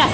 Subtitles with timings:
[0.00, 0.12] ラス。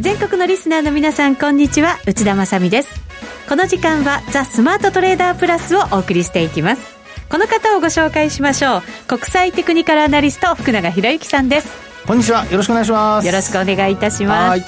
[0.00, 1.98] 全国のリスナーの皆さんこんにちは。
[2.06, 3.00] 内田まさです。
[3.48, 6.96] この時間はザ・スマートトレーダープラスをお送りしていきます。
[7.28, 8.82] この方をご紹介しましょう。
[9.06, 11.68] 国際テクニカルアナリスト福永博之さんです。
[12.06, 12.46] こんにちは。
[12.46, 13.26] よろしくお願いします。
[13.26, 14.62] よろしくお願いいたします。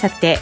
[0.00, 0.36] さて、え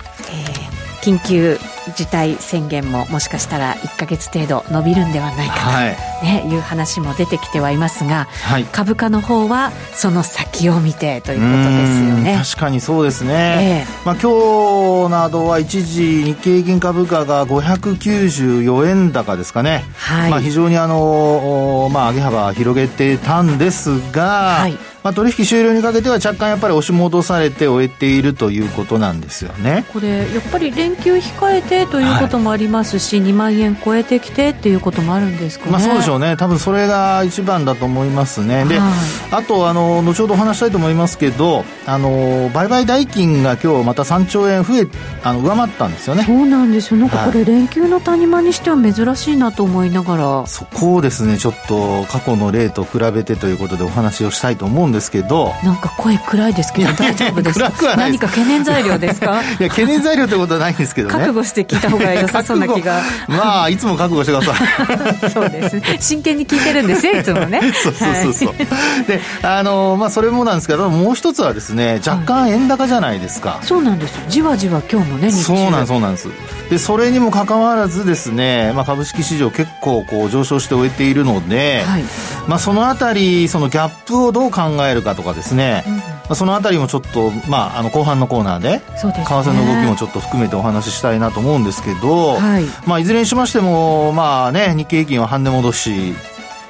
[1.05, 1.59] ー、緊急
[1.97, 5.97] 事態宣言ももしかしたら1か月程度伸びるんではないかと、はい。
[6.23, 12.41] ね、いう話も出てきてはいますが、はい、株価の方はその先を見てということですよね。
[12.45, 20.31] 確かにそうですね、えー、まあ、今日などは一時日経平均株価が594円高ですかね、はい。
[20.31, 24.79] まあ、非常にあの、まあ、上げ幅広げてたんですが、はい。
[25.03, 29.85] まあ、取引終了にかけては若干やっぱり押し戻されて終えているということなんですよね。
[29.93, 36.37] これやっぱり連休控えてということもありますし、はい、2万円超えてきてっていうこともあるんですかね、まあ、そうでしょうね。
[36.37, 38.65] 多分それが一番だと思いますね。
[38.67, 38.93] で、はい、
[39.33, 44.87] あとあの後ほどお話したいと思いますけどあの売買代金が今日また3兆円増え
[45.25, 46.23] あの上回ったんですよね。
[46.25, 47.01] そうなんですよ。
[47.01, 51.39] なんかこれ連休の谷間にしては珍しいなと思いながら、はい、そこをですね。
[51.39, 55.53] ちょっと過去の例と比べてということでお話をしたいと思うんんですけど。
[55.65, 57.97] なんか声暗いですけど大丈夫ですか？
[57.97, 59.43] 何か懸念材料ですか？
[59.59, 61.15] いや懸念材料ってことはないんですけどね。
[61.15, 63.01] 覚悟して聞いた方が良さそうな気が。
[63.29, 65.31] まあいつも覚悟してください。
[65.31, 65.81] そうです。
[66.01, 67.61] 真剣に聞いてるんですよ いつもね。
[67.83, 76.29] そうそうそうそう、はい、であのまあそれもなんですけどもう一つはですね若干円高じゃないですか、はい、そうなんですじわじわ今日もねそうなんそうなんです。
[76.71, 82.05] でそれにもかかわらずですね、まあ、株式市場結構こう上昇して終えているので、はい、
[82.49, 86.03] まあ、そのあたりそのギャップをどう考えるかとかですね、うん、
[86.35, 96.15] そのあたりもちょっと、まあ、あの後半のコーナーで為替の動きもちょっと含めてお話ししたいなと思うんですけど、はい、まあ、いずれにしましても、まあね、日経平均は半値戻し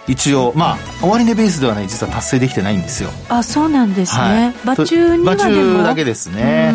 [0.09, 3.11] 一応まあ終値ベースではね実は達成できてないんですよ。
[3.29, 5.83] あそうなんですね、はい、場中にはでも。
[5.85, 6.73] だけですね。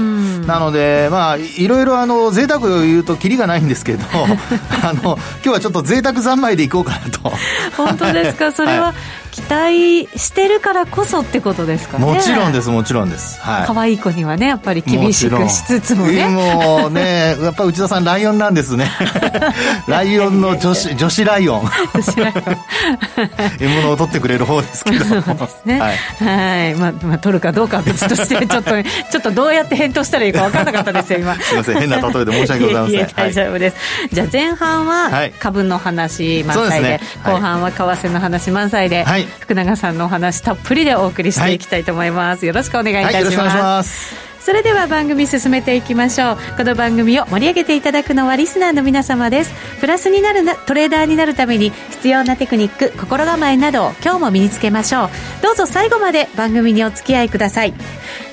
[0.47, 4.05] なのでまあいろいろあの贅沢を言うときりがないんですけど
[4.81, 7.33] あの今日はちょっと贅沢三昧でいこうかなと。
[7.75, 8.51] 本当ですか？
[8.53, 8.93] それは、
[9.37, 12.05] 期待してるからこそってことですかね。
[12.05, 13.39] もちろんですもちろんです。
[13.39, 13.67] はい。
[13.67, 16.27] 可愛い子にはねやっぱり厳しくしつつもね。
[16.27, 18.89] もうね やっぱり内田さんライオンなんですね。
[19.87, 21.69] ライオンの女子 女子ライオン。
[21.93, 22.57] 女子ライオン。
[23.59, 25.79] 獲物を取ってくれる方ですけどそうですね。
[25.79, 26.75] はい、はい。
[26.75, 31.35] まあ、まあ取るかどうかは別としてちょっとちょっとどうやって返答したらいいか分からなかったですよ今。
[31.35, 31.79] すみません。
[31.79, 33.07] 変な例えで申し訳ございません。
[33.15, 43.37] 大丈夫です、はい、じゃあ前半は株の話満載で、ね、後半は為替の話満載で、はい、福永さんのお話たっぷりでお送りしていきたいと思います、はい、よろしくお願いいたします。
[43.37, 44.27] はい、ます。
[44.47, 46.37] それでは番組進めていきましょう。
[46.55, 49.53] この番組を盛り上げていただくのはリスナーの皆様です。
[49.81, 55.09] プラスになるなトレーダーになるために必要なテクニック心構えなどを今日も身につけましょう。
[55.43, 57.73] どうぞ最後まで番組にお付き合いください。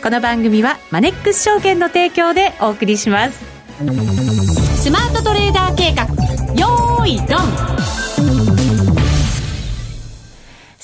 [0.05, 3.45] この番組はマネックス証券の提供でお送りします。
[4.81, 6.05] スマートトレーダー計画。
[6.55, 8.34] よーいドン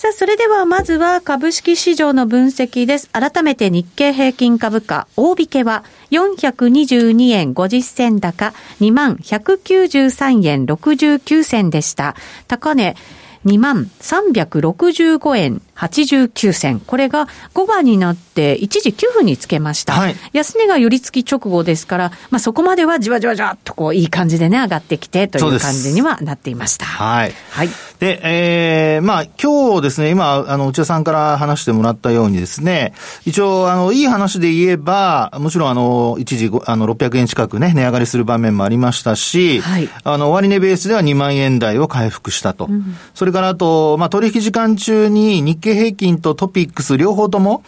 [0.00, 3.10] さあ、それではまずは株式市場の分析です。
[3.10, 12.16] 改めて日経平均株価、大引けは422円50銭高、2万193円69銭でした。
[12.48, 12.96] 高値、
[13.44, 16.80] 2万365円89銭。
[16.80, 19.94] これが5番になって一時9分につけました。
[19.94, 26.84] はい、安値が寄り付き直後ですから、まあそこまではじわじわじわっとこういい感じでね上がってきてという感じにはなっていました。
[26.84, 27.32] はい。
[27.50, 27.68] はい。
[28.00, 32.94] で、えー、まあ今日ですね、今、あの、内田さんから話してもらったようにですね、
[33.26, 42.68] 一応、あの、いい話で言えば、もちろんあの、一時、あの、600円近くね、値上がりする場面もありましたし、はい、あの、終値ベースでは2万円台を回復したと。
[42.70, 47.62] うん、それからあと、まあ取引時間中に日経経平均とトピックス両方とも、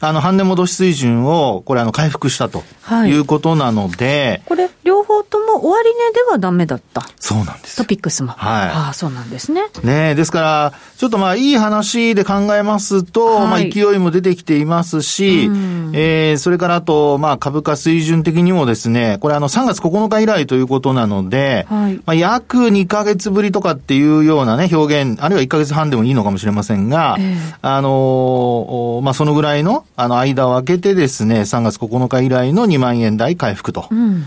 [0.00, 2.62] あの、半値戻し水準を、これ、あの、回復したと
[3.06, 7.02] いうことなので、はい、これ、両方とも終値ではダメだった。
[7.18, 8.32] そうなんですトピックスも。
[8.32, 8.68] はい。
[8.70, 9.62] ああ、そうなんですね。
[9.82, 33.88] ねですから、ちょっとまあ、いい話で考えますと、はい、まあ、勢いも出てきていますし、うん、えー、それからあと、まあ、株価水準的にもですね、これあの、3月9日以来ということなので、はい、まあ、約2ヶ月ぶりとかっていうようなね、表現、あるいは1ヶ月半でもいいのかもしれませんが、えー、あの、まあ、そのぐらいの、あの、間を空けてですね、3月9日以来の2万円台回復と。
[33.90, 34.24] うん、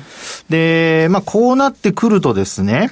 [0.50, 2.89] で、まあ、こうなってくるとですね、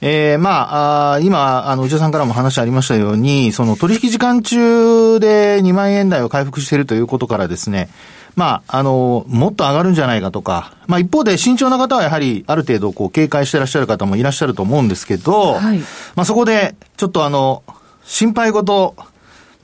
[0.00, 7.88] えー、まあ、あ今、あの、内田さんからも話ありましたように、その取引時間中で2万円台を回復しているということからですね、
[8.34, 15.78] まあ、あの、もっと上がるんじゃないかとか、まあ一方で慎重な方はやはりある程度こう警戒してらっしゃる方もいらっしゃると思うんですけど、はい、
[16.14, 17.62] まあそこでちょっとあの、
[18.04, 18.94] 心配事、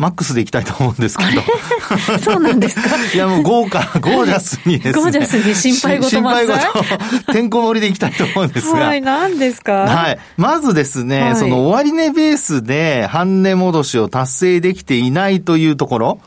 [0.02, 1.42] マックスでいきたいと思うんですけど。
[2.18, 2.88] そうなんですか？
[3.14, 5.02] いやもう豪華、ゴージャスにですね。
[5.02, 8.80] ゴージャスに心配事心配事、てんこ盛りでいきたいと思うんですが。
[8.86, 9.72] はい、何ですか？
[9.72, 10.18] はい。
[10.36, 16.18] まずですね、はい、その終値ベースで半値戻しを達成できていないというところ。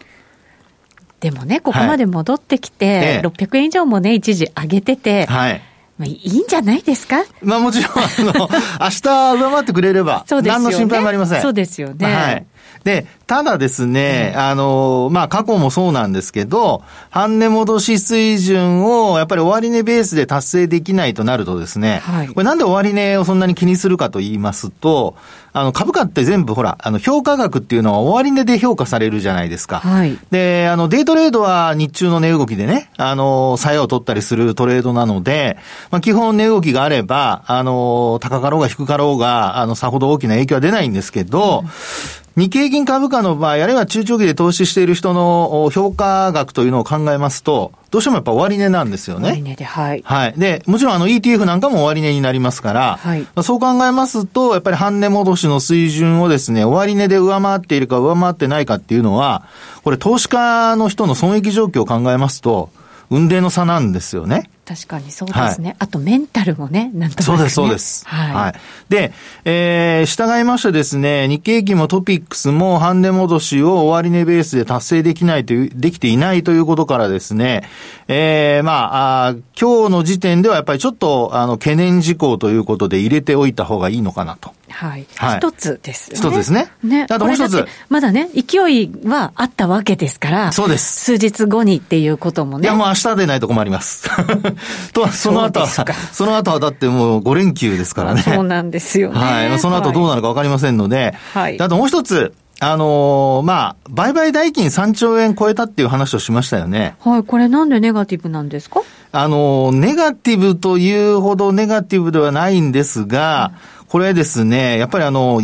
[1.20, 5.62] でもね、ここまで戻ってきて、はい、600円以上もね、一時上げてて、はい。
[5.98, 7.24] まあ、いいんじゃないですか？
[7.42, 8.50] まあもちろん、あの、
[8.82, 11.42] 明日上回ってくれれば、そうですよね、何の心配もありません。
[11.42, 12.14] そうですよね。
[12.14, 12.46] はい。
[12.86, 25.16] で、ただですね、うん、あの、まあ、過去もそうなんですけど、半値戻し水準を、やっぱり終値ベースで達成できないとなるとですね、はい、これなんで終値をそんなに気にするかと言いますと、
[25.52, 29.80] あの、株価って全部ほら、あの、評価額っていうのは終値で評価されるじゃないですか。
[29.80, 30.20] はい。
[30.30, 35.58] で、あの、デイトレードは日中の値動きでね、あの、作用を取ったりするトレードなので、
[35.90, 49.30] まあ、基本値動きがあれば、あの、高かろうが低かろうが、あの、さほど大きな影響は出ないんですけど、うん日経銀株価の場合、あるいは中長期で投資している人の評価額というのを考えますと、どうしてもやっぱ終値なんですよね。
[49.36, 50.02] 終値で、はい。
[50.04, 50.34] はい。
[50.36, 59.44] で、もちろんあの ETF なんかも終値になりますから、はい、そう考えますと、やっぱり半値戻しの水準をですね、終値で上回っているか上回ってないかっていうのは、
[59.86, 62.70] これ投資家の人の損益状況を考えますと、
[63.10, 64.50] 運命の差なんですよね。
[64.66, 65.70] 確かにそうですね。
[65.70, 68.08] はい、あとメンタルもね、なんとなく、ね、そうです、そうです。
[68.08, 68.34] はい。
[68.34, 68.54] はい、
[68.90, 69.14] で、
[69.46, 77.70] えー、従いましてですね、日経期もトピックスも半値戻しを終値ベースで達成できないという、できていないということからですね、
[78.08, 84.52] えー、まあ、あ今日の時点ではやっぱりちょっと、あの、懸念事項ということで入れておいた方がいいのかなと。
[84.76, 85.08] はい。
[85.16, 86.18] はい、一つですね。
[86.18, 86.68] 一つですね。
[86.84, 87.08] ね。
[87.10, 87.66] あともう一つ。
[87.88, 90.52] まだね、勢いはあったわけですから。
[90.52, 91.06] そうです。
[91.06, 92.68] 数日後にっていうこともね。
[92.68, 94.10] いや、もう明日でないと困ります。
[94.92, 98.22] と、その後は、その後はだってもう5連休ですからね。
[98.22, 99.16] そうなんですよね。
[99.20, 99.60] はい。
[99.60, 101.16] その後どうなるかわかりませんので。
[101.34, 101.62] はい。
[101.62, 102.34] あともう一つ。
[102.62, 106.96] あのー、まあ、売買代金3兆円超えたっていう話をしましたよね。
[107.02, 107.24] はい。
[107.24, 108.82] これなんでネガティブなんですか？
[109.12, 115.42] あのー、ネガティブというほどネガティブではないんですが、うん、これですね、やっぱりあの、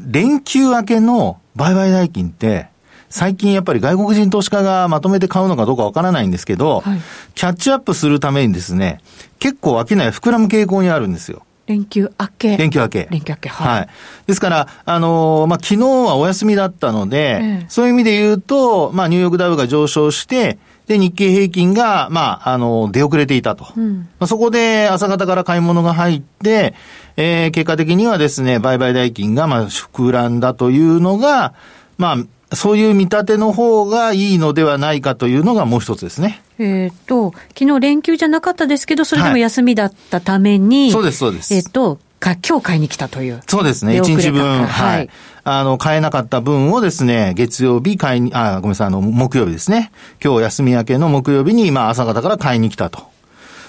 [0.00, 2.68] 連休明けの売買代金って、
[3.10, 7.00] 最近やっぱり外国人投資家がまとめて買うのかどうかわからないんですけど、はい、
[7.34, 9.00] キャッチアップするためにですね、
[9.38, 11.42] 結構商い膨らむ傾向にあるんですよ。
[11.66, 12.56] 連休明け。
[12.56, 13.08] 連休明け。
[13.10, 13.78] 連休明け、はい。
[13.80, 13.88] はい。
[14.26, 20.58] ですから、あのー、まあ、昨日はお休みだったので、ええ、そういう意味で言うと、まあ、ニューヨークダウが上昇して、
[20.92, 23.66] で、日経平均が、まあ、あの、出遅れていたと。
[23.76, 26.74] うん、まあ、そこで朝方から買い物が入って、
[27.16, 31.54] えー、結果的にはですね、売買代金が、まあ、膨らんだというのが、
[31.96, 32.16] ま
[32.50, 36.42] あ、そういう見立ての方がいいのではないかというのがもう一つですね。
[36.58, 41.54] えっ、と、昨日連休じゃなかったですけど、それでも休みだったために、はい、そうです、そうです。
[41.54, 43.42] えっ、と、か、今日買いに来たという。
[43.46, 44.64] そうですね、1日分。
[44.66, 45.10] はい。
[45.44, 49.90] あの、買えなかった分をですね、月曜日買いに、あ、ごめんなさい、あの、木曜日ですね。
[50.22, 53.00] 今日休み明けの木曜日に、まあ、朝方から買いに来たと。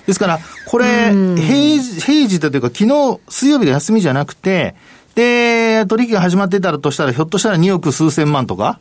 [0.05, 4.75] ですから、これ、平時、平時というか、昨日、水曜日が休みじゃなくて、
[5.15, 8.79] で、取引が始まってたらとしたら、ひょっとしたら2億数千万とか、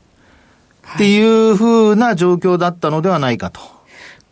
[0.94, 3.61] っていうふうな状況だったのではないかと。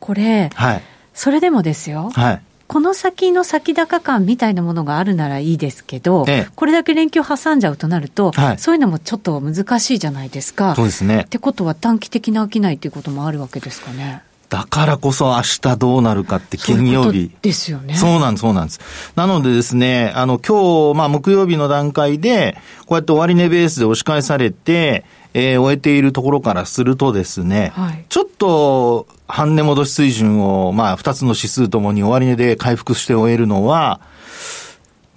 [0.00, 0.82] これ、はい。
[1.14, 2.10] それでもですよ。
[2.12, 2.42] はい。
[2.70, 10.76] この先の先高感みたいなものがあるならいいですけど、ええ、これだけ連休挟んじゃうとなると、はい、そういうのもちょっと難しいじゃないですか。
[10.76, 11.22] そうですね。
[11.22, 14.22] ってことは短期的な商いっていうこともあるわけですかね。
[14.50, 17.32] だからこそ明日どうなるかって金曜日。
[17.42, 17.94] ですよね。
[17.94, 18.80] そうなんです、そうなんです。
[19.16, 34.00] なのでですね、あの、今日、まあ、木曜日の段階で、こうやって終値ベースで押し返されて、えー、終えているところからするとですね、はい、ちょっと、半値戻し水準を、まあ、二つの指数ともに終値で回復して終えるのは、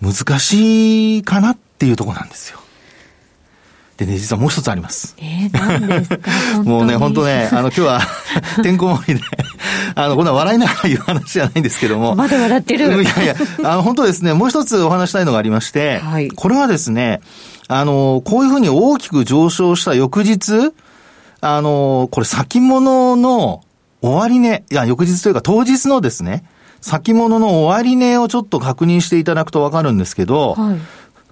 [0.01, 2.60] 難しいかなっていうところなんですよ。
[3.98, 5.15] でね、実はもう一つあります。
[5.20, 6.29] えー、何ですか？
[6.65, 8.01] もうね、本当ね、あの、今日は、
[8.63, 9.25] てんこ盛りで、
[9.96, 12.15] あの、こんな笑いながら言う話じゃないんですけども。
[12.15, 12.88] まだ笑ってる。
[13.03, 17.22] いやいや、あの、本当ですね、もう一つお話したいのがありまして、はい、これはですね、
[17.67, 20.74] あの、こういうふうに大きく上昇した翌日、
[21.41, 23.62] あの、これ先物の
[24.03, 26.43] 終値、いや、翌日というか当日のですね、
[26.81, 30.77] 先物の終値をちょっと確認していただくとわかるんですけど、はい、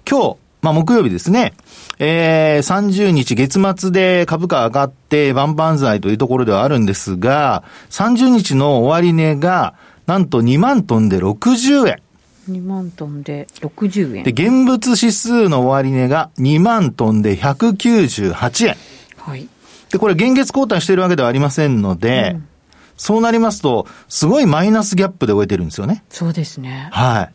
[0.08, 1.52] 今日、まあ、木曜日ですね。
[1.98, 9.74] えー、30日月末で株価上がって万々歳というところではあるんですが、30日の終値が、
[10.06, 12.02] なんと2万トンで60円。
[12.50, 14.24] 2万トンで60円。
[14.24, 18.76] で、現物指数の終値が2万トンで198円。
[19.18, 19.48] はい。
[19.90, 22.48] で、これ現月交代しているわけではありませんので、うん、
[22.96, 26.04] そうなりますと、すごいマイナスギャップで終えてるんですよね。
[26.08, 26.88] そうですね。
[26.92, 27.32] はい。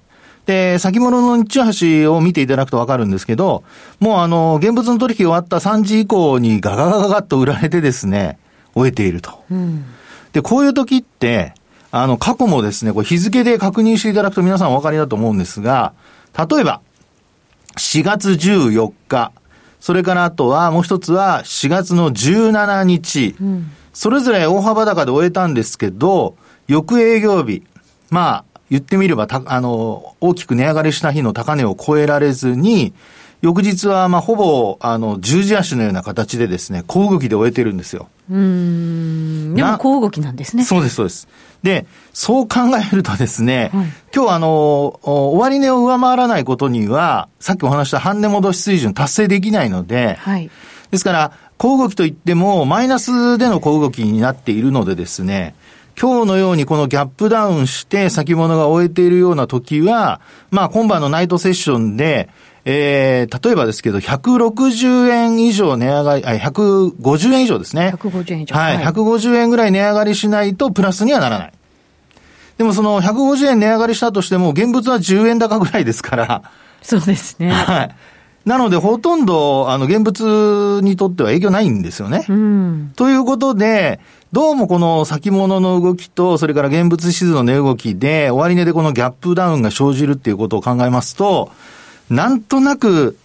[0.47, 3.63] で、先物の日中橋を見ていただくとわかるんですけど、
[3.99, 8.39] もうあの、現物の取引終わった3時以降にガガガガガッと売られてですね、
[8.73, 9.43] 終えていると。
[9.51, 9.85] うん、
[10.31, 11.53] で、こういう時って、
[11.91, 15.93] あの、過去もですね、これ日付で確認していただくと皆さんお分かりだと思うんですが、
[16.37, 16.81] 例えば、
[17.77, 19.33] 4月14日、
[19.79, 26.36] それからあとはもう一つは4月の17日、うん、それぞれ大幅高で終えたんですけど、
[26.68, 27.63] 翌営業日、
[28.12, 32.94] まあ、言ってみれば、た、あの、大きく値上がりした日の高値を超えられずに、
[33.42, 38.08] 翌日は、まあ、ほぼ、あの、十字足のような形でですね、小動きで終えてるんですよ。
[38.30, 39.56] うん。
[39.56, 40.63] でも、小動きなんですね。
[40.63, 41.27] そうです、そうです。
[41.63, 50.51] で、そう考えるとですね、はい、今日あの、終値を上回らないことには、さっきお話した半値戻し水準達成できないので、はい、
[50.92, 55.55] ですから、小動きといっても、マイナスでの小動きになっているのでですね、
[55.99, 60.21] 今日のようにこのギャップダウンして先物が終えているような時は、
[60.51, 62.29] まあ今晩のナイトセッションで、
[62.65, 67.93] えー、例えばですけど、160円以上値上がり、あ、150円以上ですね。
[67.95, 68.55] 150円以上。
[68.55, 68.77] はい。
[68.77, 71.53] 150円ぐらい値上がりしないとプラスにはならない。
[72.57, 76.43] でもその150円値上がりしたとしても、現物は10円高ぐらいですから。
[76.81, 77.51] そうですね。
[77.51, 77.95] はい。
[78.48, 82.25] なので、ほとんど、あの、現物にとっては影響ないんですよね。
[82.30, 84.00] うん、ということで、
[84.32, 91.51] どうもこの先物の動きと、それから現物指数の値動きで、終値でこのギャップダウンが生じるっていうことを考えますと、
[92.10, 93.18] なんとなく、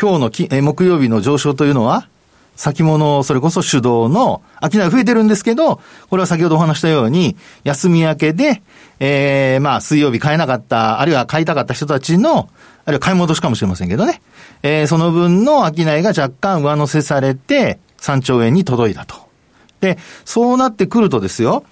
[0.00, 2.08] 今日のき木曜日の上昇というのは、
[2.56, 5.80] 先物、それこそ主導の、商い増えてるんですけど、
[6.10, 8.62] これは先ほどお話したように、休み明けで、
[9.00, 12.48] ええー、まあ、水曜日買えなかった、あるいは買いたかった人たちの、
[12.84, 14.22] あるいは買い戻しかもしれませんけどね。
[14.62, 19.14] えー、その分の商いが若干上乗せされて、3兆円に届いたと。
[19.80, 21.64] で、そうなってくるとですよ、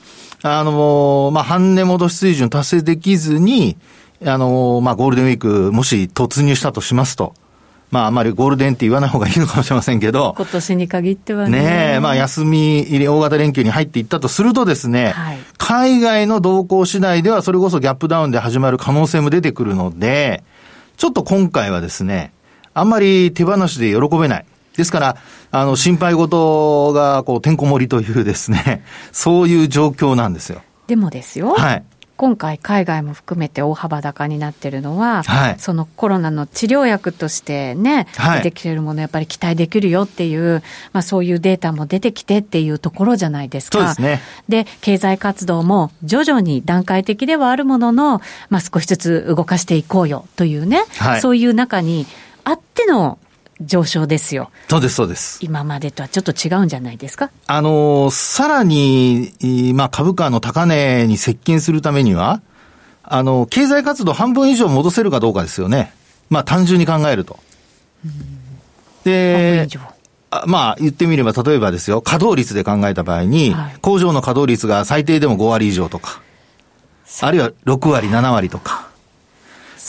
[0.42, 3.76] あの、まあ、半値戻し水準達成できずに、
[4.24, 7.34] あの、まあ、ゴールデンウィーク、もし突入したとしますと、
[7.90, 10.34] まあ、あまりゴールデンって言わない方がいいのかもしれませんけど。
[10.36, 11.58] 今年に限ってはね。
[11.58, 20.44] ねえ、まあ、休み大型連休に入っていったとするとですね、はい、海外の動向次第では、それこそギャップダウンで始まる可能性も出てくるので、
[20.96, 22.32] ちょっと今回はですね、
[22.74, 24.44] あんまり手放しで喜べない。
[24.76, 25.16] ですから、
[25.50, 30.62] あの、心配事が、こう、てんこ盛りというですね、そういう状況なんですよ。
[30.86, 31.54] でもですよ。
[31.54, 31.84] はい。
[32.20, 40.62] 今回海外も含めて大幅高になってるのは、はい、そのコロナの治療薬としてね、はい、出てきてるものやっぱり期待できるよっていう、
[40.92, 43.78] まあそういうデータも出てきてっていうところじゃないですか。
[43.78, 44.20] そうですね。
[44.50, 52.06] で、経済活動も徐々に段階的ではあるものの、まあ少しずつ動かしていこうよというね、はい、そういう中に
[52.44, 53.18] あっての
[53.60, 54.50] 上昇ですよ。
[54.68, 55.38] そうです、そうです。
[55.42, 57.30] 今までとはちょっと違うんじゃないですか？
[57.46, 59.32] あの、さらに、
[59.74, 62.40] まあ、株価の高値に接近するためには、
[63.02, 65.92] あの、経済活動半分以上戻せるかどうかですよね。
[66.30, 67.38] まあ、単純に考えると。
[69.04, 69.68] で、
[70.30, 76.22] あまあ、言ってみれば、例えばですよ、稼働率で考えた場合に、はい、工場の稼働率が最低でも5割以上とか、
[77.20, 78.89] あるいは6割、7割とか。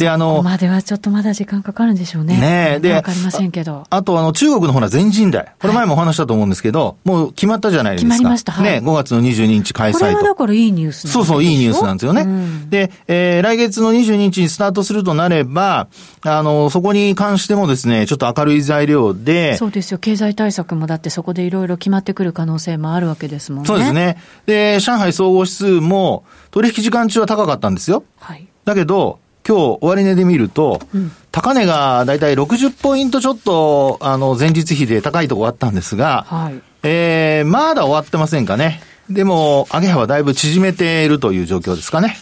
[0.01, 2.37] で、あの、ここまではちょっとまだ時間かかるんでしょうね。
[2.37, 3.83] ねで、わかりませんけど。
[3.89, 5.53] あと、あの、中国のほら、全人代。
[5.59, 8.13] これ前もお話したと思うんですけど、はい、もう決まったじゃないですか。
[8.13, 8.51] 決まりました。
[8.51, 9.99] はい、ね、5月の22日開催と。
[9.99, 12.21] これはだからいいニュースそうそう、いいニュースなんですよね。
[12.23, 15.87] うん、で、えー、来月の22日にスタートするとなれば、
[16.23, 19.55] あの、そこに関してもですね、ちょっと明るい材料で。
[19.57, 19.99] そうですよ。
[19.99, 23.67] 経済対策もだってそこでいろいろ決まってくる可能性もあるわけですもんね。
[23.67, 24.17] そうですね。
[24.47, 28.03] で、上海総合指数も取引時間中は高かったんですよ。
[28.19, 28.47] はい。
[28.65, 38.81] だけど、今日終値で見ると、うん、高値がだいたい60ポイントちょっと、あの、前日比で高いところあったんですが、はい、えー、まだ終わってませんかね。
[39.09, 42.15] でも、上げ幅だいぶ縮めているという状況ですかね。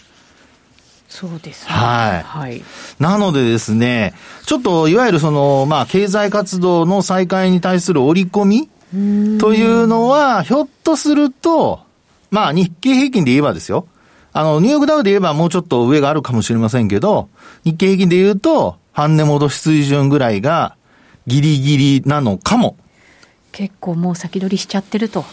[1.08, 1.74] そうですね。
[1.74, 2.24] はい。
[2.24, 2.64] はい。
[3.00, 4.14] なのでですね、
[4.46, 8.70] ちょっと、いわゆるその、まあ、経済活動の再開に対する織り込み
[9.40, 11.82] というのは、ひょっとすると、
[12.32, 13.88] まあ、日経平均で言えばですよ。
[14.34, 17.30] あの、ニューヨークダウで言えばもうちょっと上があるかもしれませんけど、
[17.64, 20.76] 日経平均で言うと、半値戻し水準ぐらいが
[21.28, 22.76] ギリギリなのかも。
[23.52, 25.26] 結構もう先取りしちゃってると。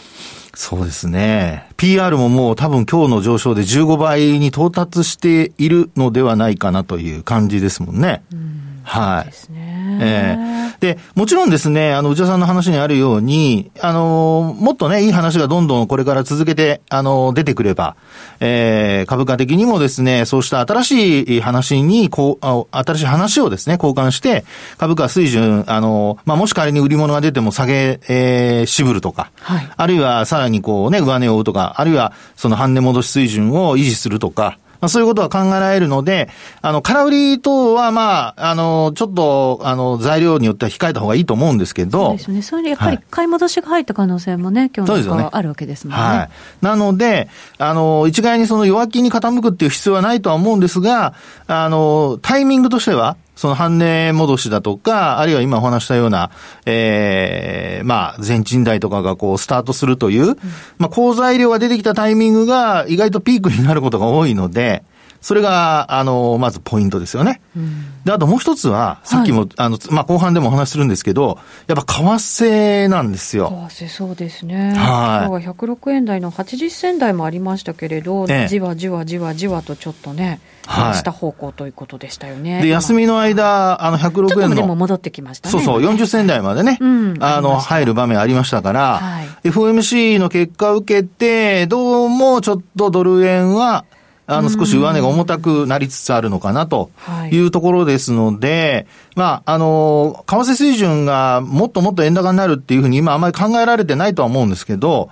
[0.53, 1.67] そうですね。
[1.77, 8.23] PR ももう多分今日の上昇で15倍に到達しているのではないかなという感じですもんね。
[8.33, 9.25] うんはい。
[9.25, 9.76] ですね。
[9.99, 10.77] ええ。
[10.77, 17.95] ー、で、もちろんですね、あの、内田さんの話にあるように、あの、もっとね、いい話がどんどんこれから続けて、あの、出てくれば、
[18.39, 24.45] えー、株価的にもですね、そうした新しい話に、こう、あ新しい話をですね、交換して、
[24.77, 36.29] 株価水準、あの、まあ、もし仮に売り物が出ても下げ、えー、渋るとか、はい、あるいはさらにこうね、上値を追うとか、あるいはその半値戻し水準を維持するとか、まあ、そういうことは考えられるので、
[36.61, 42.07] あの、空売り等は、まあ、あの、ちょっと、あの、材料によっては控えた方がいいと思うんですけど。
[42.09, 42.41] そうですね。
[42.41, 46.01] それでやっぱり買い戻しが入った可能性もね、はい、今日のあるわけですもんね。
[46.01, 46.29] はい。
[46.61, 51.13] なので、あの、一概にその弱気に傾くっていう必要はないとは思うんですが、
[51.47, 56.31] あの、タイミングとしては、その半値戻しだとか、あるいは今お話したような、
[56.65, 60.37] ええー、まあ、全賃代とかがこう、スタートするという、うん、
[60.79, 64.83] まあ、好材料が出てきたタイミングが意外とピークになることが多いので、
[65.21, 67.41] それが、あの、まずポイントですよね。
[67.55, 73.67] うん、で、あともう一つは、さっきも、はい、あの、まあ、後半でもお話しするんですけど、やっぱ為替なんですよ。
[73.69, 74.73] 為替そうですね。
[74.75, 75.27] はい。
[75.27, 82.61] 今日は106円台の80銭台もありましたけれど、ええ、じわじわじわじわとちょっとね、はい、下方向ということでしたよね。
[82.61, 84.55] で、休みの間、あの、106円の。
[84.55, 85.51] でも戻ってきましたね。
[85.51, 93.85] そうそう、40銭台までね、うん、あの、入る場面ありましたから、はい、FOMC の結果を受けて、どうもちょっとドル円は、
[94.27, 96.91] あの、少し上値が重たくなりつつあるのかなと
[97.31, 105.09] いうところですので、まあ、あの、為替水準がもっともっと円高になるっていうふうに今あまり考えられてないとは思うんですけど、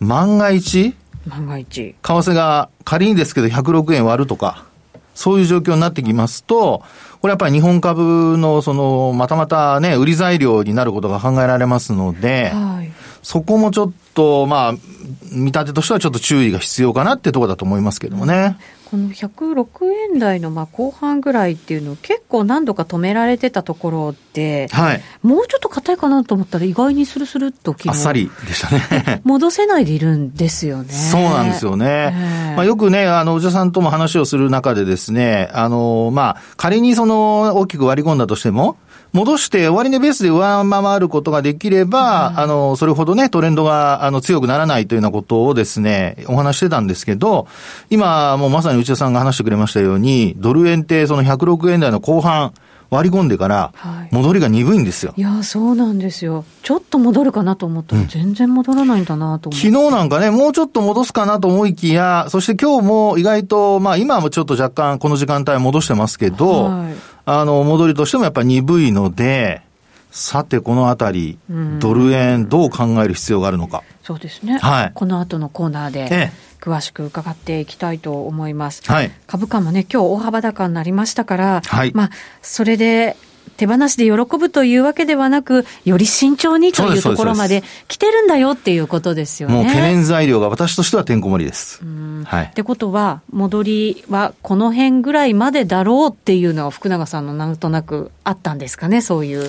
[0.00, 0.94] 万が一、
[1.26, 1.94] 万が一。
[1.94, 4.67] 為替が仮にですけど106円割るとか、
[5.18, 6.84] そういう状況になってきますと、
[7.20, 12.92] これやっぱり日本株のその、またまたね、売り材料になることが考えられますので、はい、
[13.24, 14.72] そこもちょっと、まあ、
[15.32, 18.58] 見立てとしてはちょっと注意が必要かなってところだと思いますけどもね。
[18.90, 29.20] この106円台のまあ後半ぐらいっていうの結構何度か止められてたところで、はい、もうちょっと硬いかなと思ったら意外にスルスルっとあっさりでしたね。
[29.28, 30.92] 戻せないでいるんですよね。
[30.92, 32.54] そうなんですよね。
[32.56, 38.76] まあ、よくね、あの、内田さんとも話をする中でですね、あの、まあ、仮にその大きく割り込んだとしても、
[39.12, 47.46] 戻して終値ベースで上回ることができれば、うん、あの、それほどね、トレンドが、あの、強くならないというようなことをですね、お話してたんですけど、
[47.90, 52.52] 今、もうまさに内田さんが話してくれましたように、ドル円ってその106円台の後半、
[52.90, 53.72] 割り込んでから、
[54.12, 56.44] 戻りが鈍いんですよ、はい、いや、そうなんですよ。
[56.62, 66.94] ちょっと戻るかなと思ったら、全然戻らないんだなと思って、うん、昨日なんかね、もうちょっと戻すかなと思いきや、そして今日も意外と、まあ今もちょっと若干この時間帯戻してますけど、はい、
[67.30, 69.60] あの、戻りとしてもやっぱり鈍いので、
[70.10, 71.38] さて、このあたり、
[71.78, 73.82] ドル円、どう考える必要があるのか。
[74.02, 74.56] そうですね。
[74.56, 74.92] はい。
[74.94, 76.00] この後のコーナーで。
[76.00, 78.82] ええ詳しく伺っていきたいと思います。
[78.84, 82.10] はい、株価もね、今日大幅高になりましたから、はい、まあ、
[82.42, 83.16] それで
[83.58, 89.54] 手放しで喜ぶというわけではなく、より慎重にというところまで来てるんだよっていうことですよね。
[89.56, 91.82] もう懸念材料が私としてはてんこ盛りです。
[92.24, 99.46] はい、ってことは、戻りはこの辺ぐらいまでだろうっていうのは、福永さんのなんとなくあったんですかね、そういう位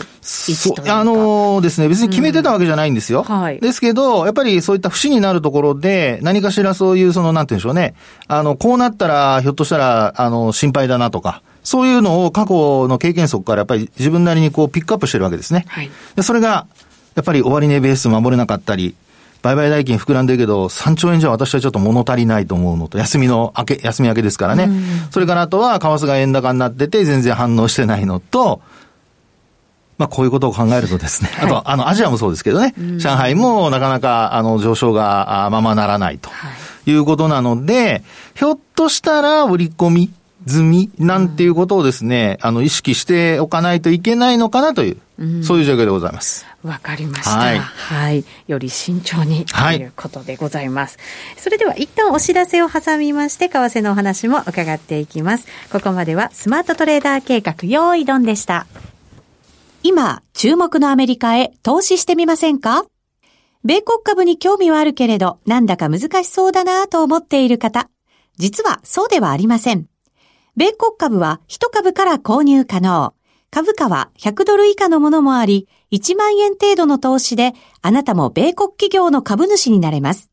[0.53, 3.25] 置というあのー、ですね、別に決めてたわけじゃないんですよ。
[3.29, 3.59] うん、はい。
[3.59, 7.93] ですけど、やっぱりそういった節になるところで、何かしらそういう、その、なんていうんでしょうね。
[8.27, 15.65] あの、こうなったら、ひょっとしたら、あの、心配だなとか、そういうのを過去の経験則からやっぱり自分なりにこうピックアップしてるわけですね。
[15.67, 16.67] はい、でそれが、
[17.15, 18.95] やっぱり終値ベース守れなかったり、
[19.41, 24.69] 売買代金膨らんでるけど、3兆円じゃ私はちょっと物足りないと思うのと、休みの明け、休み明けですからね。
[25.11, 28.61] それからあとは、為替が円高になってて、全然反応してないのと、
[29.97, 36.29] まあ、こういうことを考えるとですね、あと、あの、アジアもそうですけどね、上海もなかなか、あの、上昇がままならないと
[36.85, 38.03] いうことなので、
[38.35, 40.09] ひょっとしたら、売り込み、
[40.47, 46.45] 済みなんていうことをですね、あの、意識しておかないといけないのかなという、うん、そういう状況でございます。
[46.63, 47.31] わかりました。
[47.31, 47.59] はい。
[47.59, 48.25] はい。
[48.47, 50.97] より慎重にということでございます。
[50.97, 51.03] は
[51.37, 55.45] い、それでは一旦お知らせを挟みまして、為替のお話も伺っていきます。
[55.71, 58.65] ここまではスマートトレーダー計画、用意ドンでした。
[59.83, 62.85] 今、注目のアメリカへ投資してみませんか？
[63.65, 67.89] 米国株に興味はあるけれど、なんだか難しそうだなと思っている方。
[68.37, 69.88] 実はそうではありません。
[70.59, 73.13] 米国株は1株から購入可能。
[73.49, 80.29] 株価は100ドル以下のものもあり、1万円程度の投資で、あなたも米国企業の株主になれます。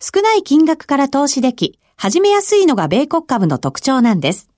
[0.00, 4.48] 少ない金額から投資でき、始めやすいのが米国株の特徴なんです。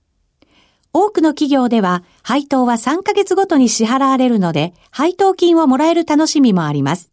[0.93, 7.11] 多くの企業では、配当は3ヶ月ごとに支払われるので、配当金をもらえる楽しみもあります。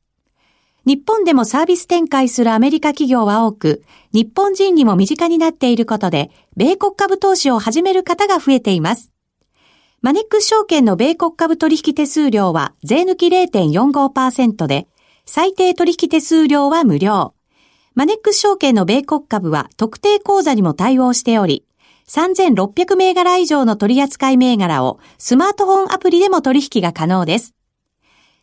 [0.85, 9.13] 日本でもサービス展開するアメリカ企業は多く、日本人にも身近になっていることで、米国株投資を始める方が増えています。
[10.01, 14.89] マネックス証券の米国株取引手数料は税抜き0.45%で、
[15.25, 17.35] 最低取引手数料は無料。
[17.95, 21.65] マネックス証券の米国株は特定口座にも対応しており、
[22.09, 27.55] 3600銘柄以上の取扱銘柄をスマートフォンアプリでも取引が可能です。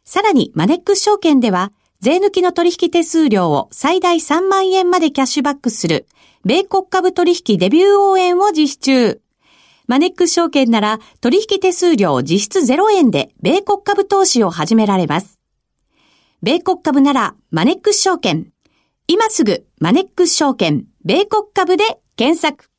[0.05, 6.07] さらにマネックス証券では税抜きの取引手数料を最大3万円までキャッシュバックする
[6.45, 9.21] 米国株取引デビュー応援を実施中。
[9.85, 15.41] マネックス証券なら取引手数料実質0円で米国株投資を始められます。
[16.41, 18.47] 米国株ならマネックス証券。
[19.07, 21.83] 今すぐマネックス証券米国株で
[22.15, 22.69] 検索。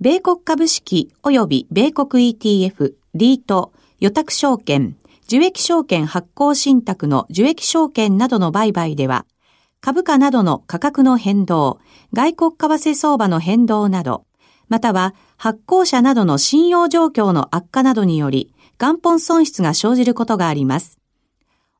[0.00, 4.96] 米国株式及び米国 ETF、リート、予託証券、
[5.30, 9.26] 受益証券発行信託の受益証券などの売買では、
[9.82, 11.80] 株価などの価格の変動、
[12.14, 14.24] 外国為替相場の変動など、
[14.68, 20.98] または発行者などの信用状況の悪化などにより、元本損失が生じることがあります。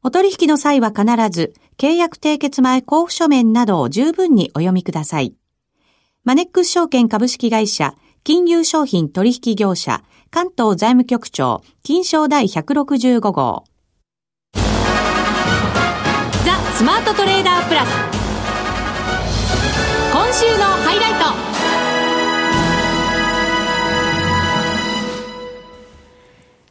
[0.03, 5.35] お取引の際は必ず、契約締結前交付書面などを十分にお読みください。
[6.23, 13.65] マネックス証券株式会社、金融商品取引業者、関東財務局長、金賞第165号。
[14.53, 14.63] ザ・
[16.77, 17.89] スマートトレーダープラス。
[20.13, 21.13] 今週のハイライ
[21.53, 21.58] ト。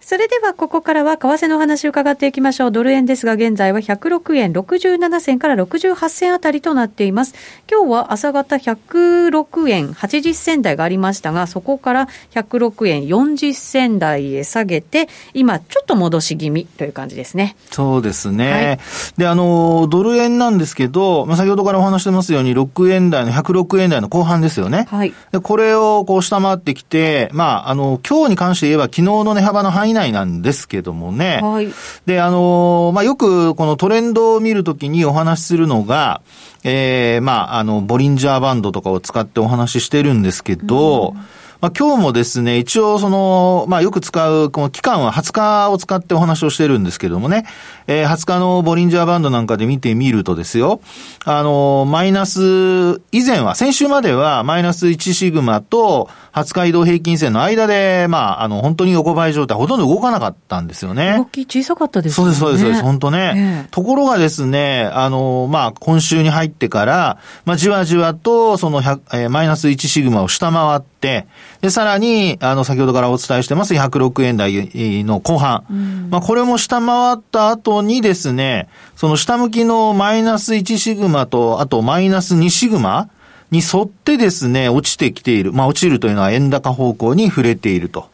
[0.09, 2.71] それではここからは為替の話を伺っていきましょう。
[2.71, 7.35] ドル円ですが、現在は106円67銭から68銭あたりとなっています。
[7.69, 17.57] 今日は朝方106円80銭台がありましたが、そこから106円40銭台へ下げて、今ちょっと戻し気味という感じですね。
[17.71, 18.51] そうですね。
[18.51, 18.79] はい、
[19.17, 24.87] で、あの、ドル円なんですけど、まあ、先ほどからお話してますように、6円台の106円台の後半ですよね。
[24.89, 25.13] はい。
[25.33, 31.41] で、これをこう下回ってきて、まあ、あの、今日に関して言えば昨日の値幅の範囲内なんですけどもね。
[31.43, 31.67] はい。
[32.05, 36.21] で、あの、まあ、よくこのトレンドを見るときにお話しするのが、
[36.63, 47.45] ええー、まあ、あの、ボリンジャーバンドとかを使ってお話ししてるんですけど、うんまあ、今日もですね、一応その、まあ、よく使う、この期間は20日を使ってお話をしてるんですけどもね、
[47.87, 50.81] えー、20日のボリンジャーバンドなんかで見てみるとですよ、
[51.25, 61.15] あの、マイナス、以前は、先週まではマイナス1シグマと20日移動平均線の間で、まあ、あの、本当に横ばい状態、ほとんど動かなかったんですよね。
[61.17, 62.15] 動き小さかったですね。
[62.15, 63.33] そうです、そうです、そうです、本当ね。
[63.35, 71.25] えー、ところがですね、あの、まあ、今週に入ってから、まあ、じわじわと、その100、えー、マイナス1シグマを下回って、
[71.61, 75.65] で、さらに、あの、先ほどからお伝えしてます、106円台の後半。
[75.69, 83.09] うん、まあ、これも下回った後にですね、その下向きのマイナス1シグマと、あとマイナス2シグマ
[83.49, 85.53] に沿ってですね、落ちてきている。
[85.53, 88.09] まあ、落ちるというのは円高方向に触れていると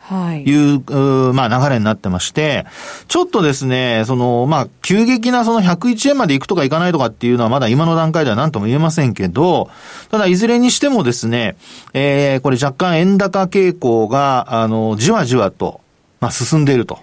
[0.46, 2.68] いう、はい、まあ、流れになってまして、
[3.08, 9.72] ちょっとですね、その、まあ、急激なその101円まで行くとか行かないとかっていうのはまだ今の段階では何とも言えませんけど、
[10.12, 11.56] ただいずれにしてもですね、
[11.94, 15.82] えー、これ若干円高傾向が、あの、じわじわと、
[16.20, 17.00] まあ、進んでいると。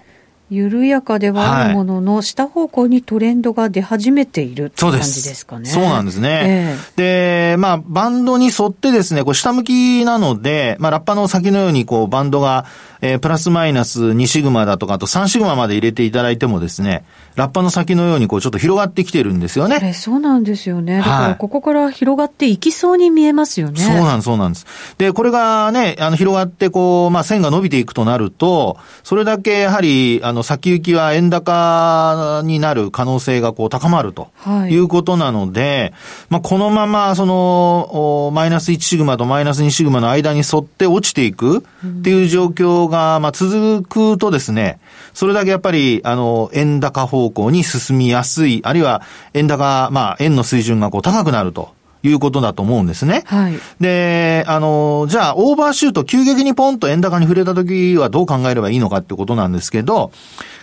[0.51, 5.69] 緩やかではあるものの、はい、下方向にトレンドが出始めているって感じですかね。
[5.69, 6.77] そうなんですね。
[6.97, 12.65] えー、で、まあ、バンドに沿ってですね、こう下向きなので、まあ、ラッパの先のように、こう、バンドが、
[13.01, 17.03] えー、プラスマイナス2シグマだとか、あと3シグマまで入れていただいてもですね、
[17.35, 19.93] ラッパの先のようにこうちょっと広がってきてるんですよね。
[19.93, 20.97] そうなんですよね。
[20.97, 23.83] だからここから広がっていきそうに見えますよね。
[23.83, 24.65] はい、そうなんです、そうなんです。
[24.97, 34.31] で、これがね、あの広がってこう、まあ線が伸びていくとなると、それだけやはり、あの先行きは円高になる可能性がこう高まると
[34.69, 35.93] いうことなので、はい、
[36.29, 41.61] まあこのままその、マイナス1シグマとマイナス2シグマの間に沿って落ちていくっ
[42.03, 44.79] ていう状況が、まあ、続くとですね、
[45.13, 49.01] それだけやっぱり、あの、円高方向に進みやすい、あるいは
[49.33, 51.73] 円高、まあ、円の水準がこう高くなると。
[52.03, 53.23] いうことだと思うんですね。
[53.25, 53.59] はい。
[53.79, 60.11] で、あの、じゃあ、オーバーシュート、急激にポンと円高に触れた時はどう考えればいいのかってことなんですけど、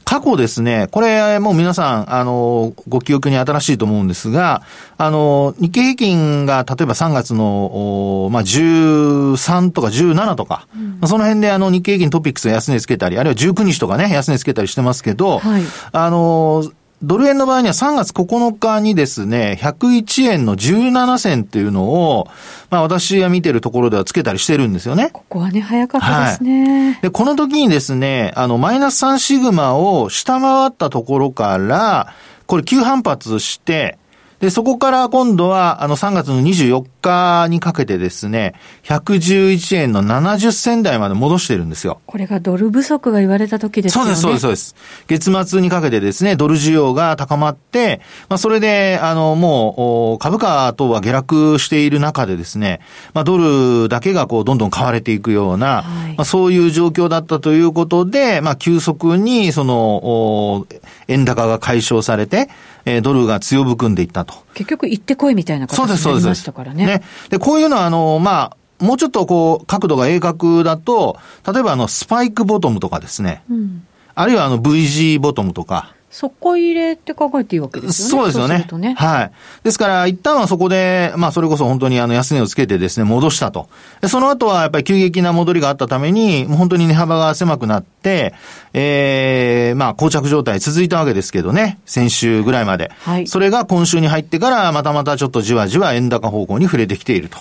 [0.08, 4.62] 過去ですね、これもう皆さん、あの、ご記憶に新しいと思うんですが、
[4.96, 10.66] あの、日経平均が例えば3月の、まあ、13とか17とか、
[11.02, 16.64] うん、その辺であの日経平均トピックス安値つけたり、あるいは19日とかね、安値つけたりしてますけど、はい、あの、
[17.02, 22.28] ドル円の場合には3月9日にですね、101円の17銭っていうのを、
[22.70, 25.10] まあ私が見てるところではつけたりしてるんですよね。
[25.12, 26.92] ここはね、早かったですね。
[26.92, 32.14] はい、で、この時にですね、あの、マイナス3シグマを下回ったところから、
[32.46, 33.97] これ急反発して、
[34.40, 42.00] で、そこから今度は、あの、3月の24日にかけてですね、111円の70銭台まで戻してるんですよ。
[42.06, 44.14] これがドル不足が言われた時ですよね。
[44.14, 45.34] そうです、そうです、そうです。
[45.34, 52.80] 月末にかけてですね、ドル需要が高まって、まあ、それで、あの、もう、株価等は下落している中でですね、
[53.14, 53.38] まあ、ド
[53.82, 60.64] ルだけがこう、どんどん買われていくような、はい、まあ、そういう状況だったということで、まあ、急速に、その、
[61.08, 62.48] 円高が解消されて、
[62.88, 64.34] えー、ドルが強含んでいったと。
[64.54, 66.86] 結局行ってこいみたいな形になりましたからね。
[66.86, 67.02] ね。
[67.28, 71.18] で、こういうのは、あの、まあ、もうちょっとこう、角度が鋭角だと、
[71.52, 73.42] 例えばあの、スパイクボトムとかですね。
[73.50, 75.94] うん、あるいはあの、V g ボトムとか。
[76.10, 78.10] 底入れって考えていいわけですよね。
[78.10, 78.66] そうですよね。
[78.78, 79.32] ねはい。
[79.62, 83.68] ですから、一旦はそこで、まあ、それこそ本当にあの、安値をつけてですね、戻したと。
[84.06, 88.34] その後は、やっぱり急激な戻りがあったために、もう本当に値幅が狭くなって、
[88.72, 91.78] ええー、まあ、膠着状態続いたわけですけどね。
[91.84, 92.90] 先週ぐらいまで。
[93.00, 93.26] はい。
[93.26, 97.38] それが今週に入ってから、またまたちょっとじわじわ円高方向に触れてきていると。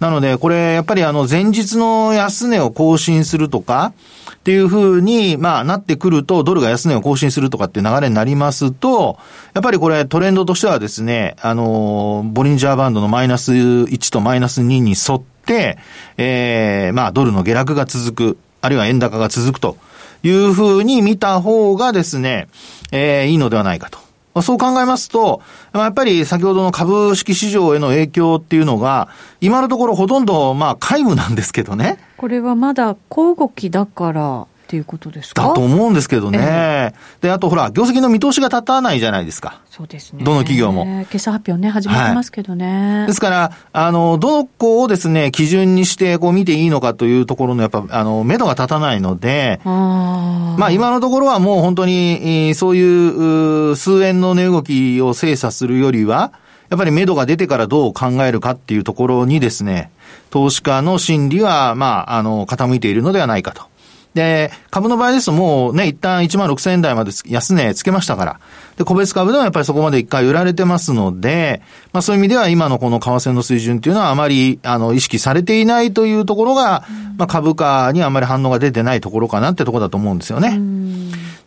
[0.00, 3.92] なので、これ、やっぱりあの、前日の安値を更新するとか、
[4.40, 9.18] っていうふうに、まあ、なってくると、ドルが安値を更新するとかって流れになりますと、
[9.52, 15.76] やっぱりこれトレンドとしてはですね、あの、ボリンジャーバンドのマイナス1とマイナス2に沿って、
[16.16, 19.76] ええー、まあ、ドルの下落が続く、あるいは円高が続くと
[20.22, 22.48] いうふうに見た方がですね、
[22.92, 24.09] ええー、いいのではないかと。
[24.42, 29.08] そう考えますと、まあやっぱり先ほどの株式市場への影響っていうのが、
[29.40, 31.98] 今のところほとんど、まあ、皆無なんですけどね。
[32.16, 35.48] これはまだ小動きだから、っていうことですか？
[35.48, 39.62] だと思うんですけどね、えー、で、あとほら、業績の見通しが立たないじゃないですか。
[39.68, 40.22] そうですね。
[40.22, 41.04] どの企業も。
[41.06, 42.98] 決算発表ね、始まってますけどね。
[42.98, 56.30] はい、ですから、あの、どこをですね、基準にして、こう見ていいのかというところの、やっぱ、あの、目処が立たないので、あまあ、今のところはもう本当に、そういう、数円の値動きを精査するよりは、
[56.68, 59.90] やっぱり目処が出てからどう考えるかっていうところにですね、
[60.30, 63.69] 投資家の心理は、まあ、あの、傾いているのではないかと。
[64.14, 68.40] で、株の場合ですともうね、一旦1万6000円台まで安値つけましたから。
[68.76, 76.84] で、個別株でもやっぱりそこまで一回売られてますので、まあそういう意味では今のこの為替の水準っていうのはあまり、あの、意識されていないというところが、
[77.18, 80.60] まあ株価にあまり反応が出てないところかなってところだと思うんですよね。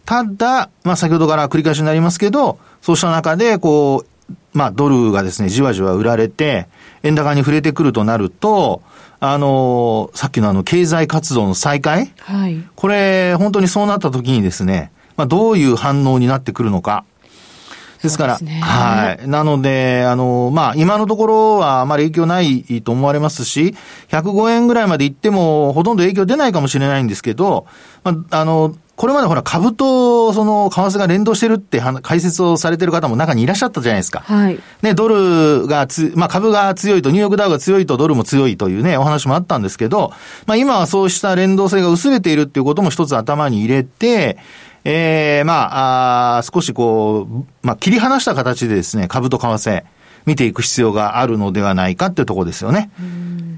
[0.06, 6.67] ただ、まあ先ほどから繰り返しになりますけど、そうした中で、こう、まあドルがですね、じわじわ売られて、
[7.04, 8.82] 円高に触れてくるとなると、
[9.20, 12.12] あの、さっきのあの、経済活動の再開？
[12.20, 12.63] はい。
[12.76, 17.06] これ、本当にそうなった時にですね、まあ、どういう反応になってくるのか。
[18.02, 19.28] ですから、ね、はい。
[19.30, 23.76] なので、あの、まあ、今のところはあまり影響ないと思われますし、
[24.10, 27.66] 105円ぐらいまで行ってもほとんど影響出ないかもしれないんですけど、
[28.04, 34.20] まあ、あの、これまでほら株とその為替が連動してるって解説をされてる方も中にいらっしゃったじゃないですか。
[34.20, 34.60] はい。
[34.84, 40.12] ね、ドルがつ、まあ株が強いと、ニューヨークダウが強いとドルも強いというね、お話もあったんですけど、
[40.46, 44.38] まあ今はそうした連動性が薄れているっていうことも一つ頭に入れて、
[44.86, 45.54] ええー、ま
[46.36, 49.84] あ、あ少しこう、まあ切り離した形でですね、株と為替、
[50.26, 52.90] 見ていく必要があるのではないかっていうところですよね。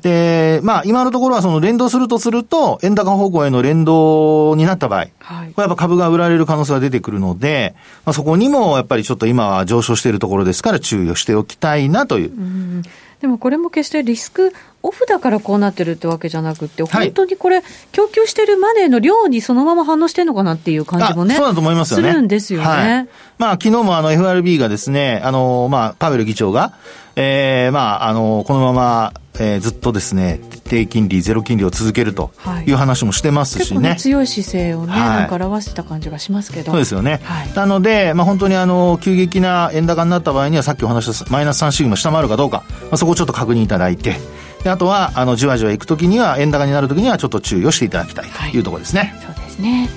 [0.02, 7.76] で、まあ、今のところはその連動するとすると、円高方向への連動になった場合、はい、これやっぱ株が売られる可能性が出てくるので、
[8.06, 12.30] まあ、そこにもやっぱりちょっと今は上昇しているところですから注意をしておきたいなという。
[12.30, 12.84] う
[13.20, 14.54] でもこれも決してリスク
[14.86, 22.10] オフだからこうなってるってわけじゃなくて、本当にこれ、供給してるマネーの量にそのまま反応してるのかなっていう感じもね、そうだと思いますよね。
[22.10, 22.66] するんですよね。
[22.68, 23.08] はい、
[23.40, 26.74] まあ、昨日もあの FRB がですね、あの、まあ、パウエル議長が、
[27.16, 32.32] ええー、まあ、あの、このまま、えー、ずっとですね、低金利、ゼロ金利を続けると
[32.66, 33.90] いう話もしてますしね。
[33.90, 36.72] はい、強い姿勢をね、はい、なんか表してた感じがしますけど。
[36.72, 37.22] そうですよね。
[37.24, 44.18] はい、なので、まあ本当にあの、急激な円高になった場合には、さっきお話したマイナス3シグマ下回るかどうか、まあ、そこをちょっと確認いただいて、
[44.66, 49.14] であとは、あの、じわじわ行くときには、円高になるときには、ちょっと注意をしていただきたいというところですね。
[49.24, 49.88] そうですね。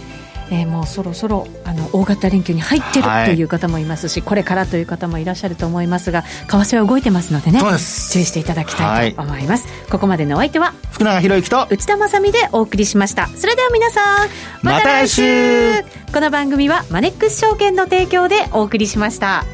[0.50, 13.26] えー、もうそろそろあの大型連休に入ってるという方もいますし、これからという方もいらっしゃると思いますが為替は動いてますのでね注意していただきたいと思います、ここまでのお相手は福永博之と内田まさでお送りしました。
[13.26, 14.28] それでは皆さん
[14.62, 19.44] また来週,、この番組はマネックス証券の提供でお送りしました